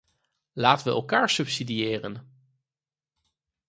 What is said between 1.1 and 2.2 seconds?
subsidiëren.